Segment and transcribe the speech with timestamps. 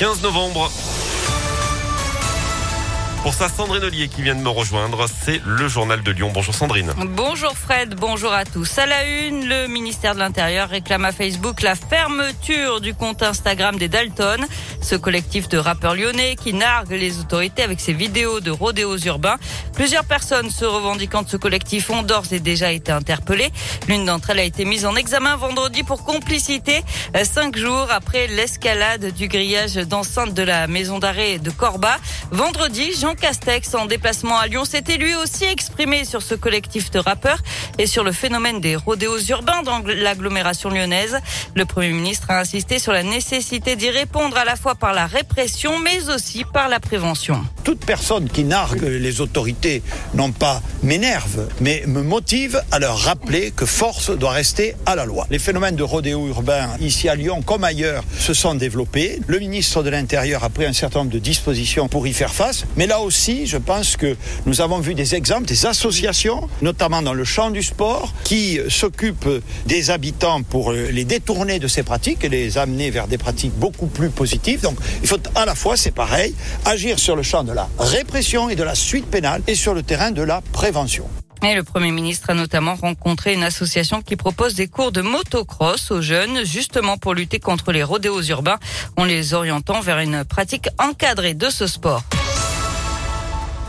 [0.00, 0.99] 15 novembre.
[3.22, 6.30] Pour ça, Sandrine Ollier qui vient de me rejoindre, c'est le journal de Lyon.
[6.32, 6.90] Bonjour Sandrine.
[6.96, 8.78] Bonjour Fred, bonjour à tous.
[8.78, 13.76] À la une, le ministère de l'Intérieur réclame à Facebook la fermeture du compte Instagram
[13.76, 14.46] des Dalton,
[14.80, 19.36] ce collectif de rappeurs lyonnais qui nargue les autorités avec ses vidéos de rodéos urbains.
[19.74, 23.50] Plusieurs personnes se revendiquant de ce collectif ont d'ores et déjà été interpellées.
[23.86, 26.82] L'une d'entre elles a été mise en examen vendredi pour complicité,
[27.14, 31.98] euh, cinq jours après l'escalade du grillage d'enceinte de la maison d'arrêt de Corba.
[32.30, 36.98] Vendredi, Jean Castex, en déplacement à Lyon, s'était lui aussi exprimé sur ce collectif de
[36.98, 37.42] rappeurs
[37.78, 41.18] et sur le phénomène des rodéos urbains dans l'agglomération lyonnaise.
[41.54, 45.06] Le Premier ministre a insisté sur la nécessité d'y répondre à la fois par la
[45.06, 47.42] répression, mais aussi par la prévention.
[47.64, 49.82] Toute personne qui nargue les autorités,
[50.14, 55.04] non pas m'énerve, mais me motive à leur rappeler que force doit rester à la
[55.04, 55.26] loi.
[55.30, 59.20] Les phénomènes de rodéo urbain, ici à Lyon comme ailleurs, se sont développés.
[59.26, 62.64] Le ministre de l'Intérieur a pris un certain nombre de dispositions pour y faire face.
[62.76, 64.16] Mais là aussi, je pense que
[64.46, 69.42] nous avons vu des exemples, des associations, notamment dans le champ du sport, qui s'occupent
[69.66, 73.86] des habitants pour les détourner de ces pratiques et les amener vers des pratiques beaucoup
[73.86, 74.60] plus positives.
[74.60, 78.48] Donc il faut à la fois, c'est pareil, agir sur le champ de la répression
[78.48, 81.04] et de la suite pénale et sur le terrain de la prévention.
[81.42, 85.90] Et le Premier ministre a notamment rencontré une association qui propose des cours de motocross
[85.90, 88.58] aux jeunes, justement pour lutter contre les rodéos urbains,
[88.96, 92.02] en les orientant vers une pratique encadrée de ce sport.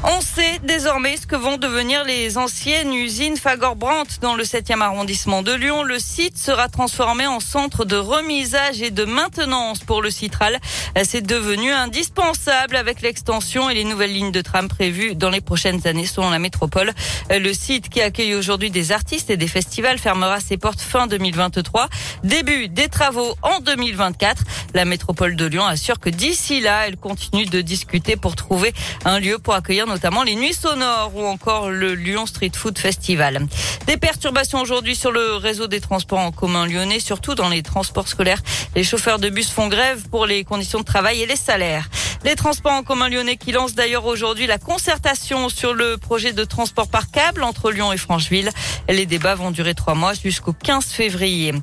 [0.04, 5.44] On sait désormais ce que vont devenir les anciennes usines Fagor-Brandt dans le 7e arrondissement
[5.44, 5.84] de Lyon.
[5.84, 10.60] Le site sera transformé en centre de remisage et de maintenance pour le Citral.
[11.04, 15.86] C'est devenu indispensable avec l'extension et les nouvelles lignes de tram prévues dans les prochaines
[15.86, 16.94] années selon la métropole.
[17.30, 21.90] Le site qui accueille aujourd'hui des artistes et des festivals fermera ses portes fin 2023.
[22.24, 24.44] Début des travaux en 2024.
[24.74, 28.74] La métropole de Lyon assure que d'ici là, elle continue de discuter pour trouver
[29.06, 33.46] un lieu pour accueillir notamment les Nuits Sonores ou encore le Lyon Street Food Festival.
[33.88, 38.08] Des perturbations aujourd'hui sur le réseau des transports en commun lyonnais, surtout dans les transports
[38.08, 38.42] scolaires.
[38.74, 41.90] Les chauffeurs de bus font grève pour les conditions de travail et les salaires.
[42.24, 46.46] Les transports en commun lyonnais qui lancent d'ailleurs aujourd'hui la concertation sur le projet de
[46.46, 48.52] transport par câble entre Lyon et Francheville.
[48.88, 51.54] Les débats vont durer trois mois jusqu'au 15 février.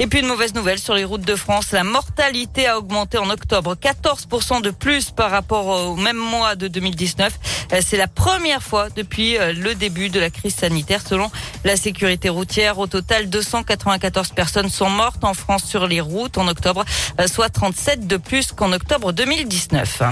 [0.00, 1.72] Et puis une mauvaise nouvelle sur les routes de France.
[1.72, 6.68] La mortalité a augmenté en octobre 14% de plus par rapport au même mois de
[6.68, 7.32] 2019.
[7.80, 11.30] C'est la première fois depuis euh, le début de la crise sanitaire selon
[11.64, 12.78] la sécurité routière.
[12.78, 16.84] Au total, 294 personnes sont mortes en France sur les routes en octobre,
[17.20, 20.02] euh, soit 37 de plus qu'en octobre 2019.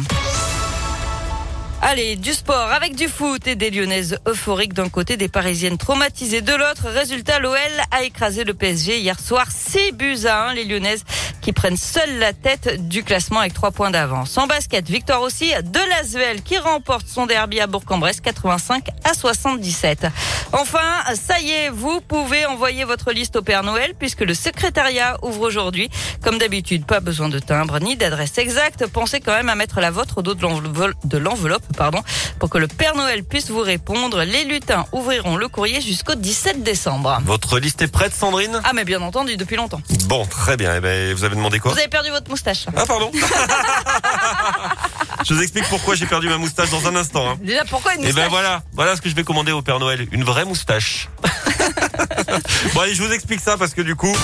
[1.89, 6.41] Allez, du sport avec du foot et des Lyonnaises euphoriques d'un côté, des Parisiennes traumatisées
[6.41, 6.89] de l'autre.
[6.89, 7.57] Résultat, l'OL
[7.93, 10.55] a écrasé le PSG hier soir 6 buts à 1.
[10.55, 11.05] Les Lyonnaises
[11.47, 14.37] qui prennent seules la tête du classement avec 3 points d'avance.
[14.37, 20.09] En basket, victoire aussi de l'Asvel qui remporte son derby à Bourg-en-Bresse 85 à 77.
[20.51, 20.81] Enfin,
[21.15, 25.43] ça y est, vous pouvez envoyer votre liste au Père Noël puisque le secrétariat ouvre
[25.43, 25.89] aujourd'hui.
[26.21, 28.89] Comme d'habitude, pas besoin de timbre ni d'adresse exacte.
[28.89, 32.03] Pensez quand même à mettre la vôtre au dos de l'enveloppe pardon,
[32.41, 34.25] pour que le Père Noël puisse vous répondre.
[34.25, 37.21] Les lutins ouvriront le courrier jusqu'au 17 décembre.
[37.25, 38.61] Votre liste est prête, Sandrine?
[38.65, 39.81] Ah, mais bien entendu, depuis longtemps.
[40.07, 40.75] Bon, très bien.
[40.77, 42.67] Eh ben, vous avez demandé quoi Vous avez perdu votre moustache.
[42.77, 43.11] Ah, pardon.
[45.25, 47.31] je vous explique pourquoi j'ai perdu ma moustache dans un instant.
[47.31, 47.39] Hein.
[47.41, 49.79] Déjà, pourquoi une moustache Eh ben voilà, voilà ce que je vais commander au Père
[49.79, 50.07] Noël.
[50.13, 51.09] Une vraie moustache.
[52.75, 54.15] bon, allez, je vous explique ça parce que du coup,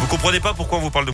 [0.00, 1.08] vous comprenez pas pourquoi on vous parle de